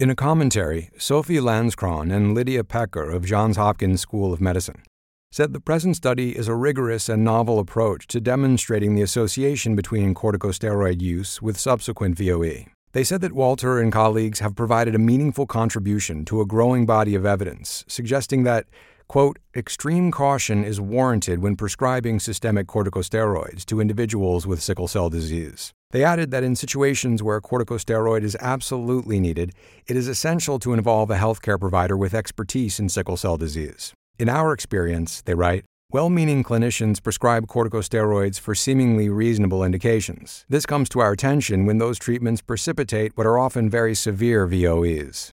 In 0.00 0.08
a 0.08 0.14
commentary, 0.14 0.88
Sophie 0.96 1.36
Landskron 1.36 2.10
and 2.10 2.32
Lydia 2.32 2.64
Pecker 2.64 3.10
of 3.10 3.26
Johns 3.26 3.58
Hopkins 3.58 4.00
School 4.00 4.32
of 4.32 4.40
Medicine 4.40 4.82
said 5.30 5.52
the 5.52 5.60
present 5.60 5.94
study 5.94 6.38
is 6.38 6.48
a 6.48 6.54
rigorous 6.54 7.10
and 7.10 7.22
novel 7.22 7.58
approach 7.58 8.06
to 8.06 8.18
demonstrating 8.18 8.94
the 8.94 9.02
association 9.02 9.76
between 9.76 10.14
corticosteroid 10.14 11.02
use 11.02 11.42
with 11.42 11.60
subsequent 11.60 12.16
VOE. 12.16 12.64
They 12.92 13.04
said 13.04 13.20
that 13.20 13.32
Walter 13.32 13.78
and 13.78 13.92
colleagues 13.92 14.38
have 14.38 14.56
provided 14.56 14.94
a 14.94 14.98
meaningful 14.98 15.46
contribution 15.46 16.24
to 16.26 16.40
a 16.40 16.46
growing 16.46 16.86
body 16.86 17.14
of 17.14 17.26
evidence, 17.26 17.84
suggesting 17.88 18.44
that 18.44 18.66
quote, 19.08 19.38
extreme 19.56 20.10
caution 20.10 20.64
is 20.64 20.80
warranted 20.80 21.40
when 21.40 21.56
prescribing 21.56 22.20
systemic 22.20 22.66
corticosteroids 22.66 23.64
to 23.66 23.80
individuals 23.80 24.46
with 24.46 24.62
sickle 24.62 24.88
cell 24.88 25.10
disease. 25.10 25.72
They 25.90 26.02
added 26.02 26.30
that 26.32 26.42
in 26.42 26.56
situations 26.56 27.22
where 27.22 27.36
a 27.36 27.42
corticosteroid 27.42 28.24
is 28.24 28.36
absolutely 28.40 29.20
needed, 29.20 29.52
it 29.86 29.96
is 29.96 30.08
essential 30.08 30.58
to 30.58 30.72
involve 30.72 31.10
a 31.10 31.16
healthcare 31.16 31.60
provider 31.60 31.96
with 31.96 32.14
expertise 32.14 32.80
in 32.80 32.88
sickle 32.88 33.16
cell 33.16 33.36
disease. 33.36 33.92
In 34.18 34.28
our 34.28 34.52
experience, 34.52 35.22
they 35.22 35.34
write, 35.34 35.64
well 35.92 36.10
meaning 36.10 36.42
clinicians 36.42 37.00
prescribe 37.00 37.46
corticosteroids 37.46 38.40
for 38.40 38.54
seemingly 38.54 39.08
reasonable 39.08 39.62
indications. 39.62 40.44
This 40.48 40.66
comes 40.66 40.88
to 40.88 40.98
our 40.98 41.12
attention 41.12 41.66
when 41.66 41.78
those 41.78 42.00
treatments 42.00 42.42
precipitate 42.42 43.16
what 43.16 43.26
are 43.26 43.38
often 43.38 43.70
very 43.70 43.94
severe 43.94 44.48
VOEs. 44.48 45.30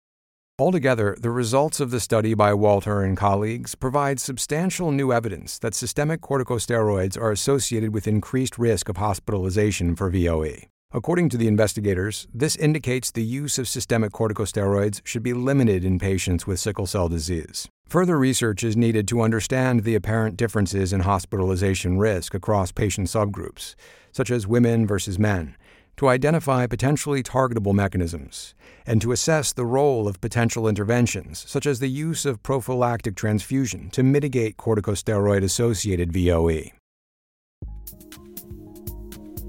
Altogether, 0.58 1.18
the 1.20 1.32
results 1.32 1.82
of 1.82 1.92
the 1.92 2.00
study 2.00 2.34
by 2.34 2.54
Walter 2.54 3.02
and 3.02 3.18
colleagues 3.18 3.76
provide 3.76 4.22
substantial 4.22 4.90
new 4.90 5.12
evidence 5.12 5.60
that 5.60 5.76
systemic 5.76 6.22
corticosteroids 6.22 7.20
are 7.20 7.32
associated 7.32 7.94
with 7.94 8.08
increased 8.08 8.58
risk 8.58 8.88
of 8.88 8.96
hospitalization 8.96 9.98
for 9.98 10.10
VOE. 10.10 10.56
According 10.94 11.28
to 11.30 11.38
the 11.38 11.50
investigators, 11.50 12.26
this 12.34 12.56
indicates 12.56 13.12
the 13.12 13.22
use 13.22 13.60
of 13.60 13.68
systemic 13.68 14.14
corticosteroids 14.14 15.02
should 15.04 15.24
be 15.24 15.34
limited 15.34 15.84
in 15.84 16.00
patients 16.00 16.48
with 16.48 16.62
sickle 16.62 16.86
cell 16.86 17.10
disease. 17.10 17.68
Further 17.90 18.18
research 18.18 18.64
is 18.64 18.78
needed 18.78 19.10
to 19.10 19.22
understand 19.22 19.84
the 19.84 19.96
apparent 19.96 20.38
differences 20.38 20.94
in 20.94 21.02
hospitalization 21.02 21.98
risk 21.98 22.34
across 22.34 22.72
patient 22.72 23.10
subgroups, 23.10 23.76
such 24.14 24.32
as 24.32 24.48
women 24.48 24.88
versus 24.88 25.20
men, 25.20 25.58
to 25.98 26.08
identify 26.08 26.68
potentially 26.68 27.24
targetable 27.24 27.74
mechanisms, 27.74 28.56
and 28.86 29.02
to 29.02 29.12
assess 29.12 29.54
the 29.54 29.66
role 29.66 30.08
of 30.08 30.22
potential 30.22 30.68
interventions, 30.68 31.46
such 31.48 31.66
as 31.66 31.80
the 31.80 31.88
use 31.88 32.26
of 32.26 32.44
prophylactic 32.44 33.16
transfusion 33.16 33.90
to 33.92 34.04
mitigate 34.04 34.58
corticosteroid 34.58 35.44
associated 35.44 36.12
VOE. 36.12 36.64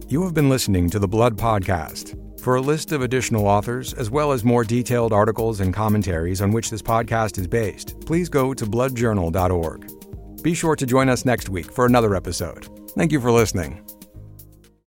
You 0.09 0.23
have 0.23 0.35
been 0.35 0.49
listening 0.49 0.89
to 0.91 0.99
the 1.01 1.09
Blood 1.09 1.37
Podcast. 1.37 2.23
For 2.41 2.55
a 2.55 2.61
list 2.61 2.93
of 2.93 3.03
additional 3.03 3.49
authors, 3.49 3.93
as 3.95 4.09
well 4.09 4.31
as 4.31 4.45
more 4.45 4.63
detailed 4.63 5.13
articles 5.13 5.59
and 5.59 5.75
commentaries 5.75 6.41
on 6.41 6.53
which 6.53 6.71
this 6.71 6.81
podcast 6.81 7.39
is 7.39 7.49
based, 7.49 7.99
please 8.07 8.29
go 8.29 8.55
to 8.55 8.65
bloodjournal.org. 8.65 10.43
Be 10.43 10.55
sure 10.55 10.77
to 10.77 10.87
join 10.87 11.09
us 11.09 11.25
next 11.25 11.49
week 11.49 11.73
for 11.73 11.87
another 11.87 12.15
episode. 12.15 12.69
Thank 12.91 13.11
you 13.11 13.21
for 13.21 13.33
listening. 13.33 13.86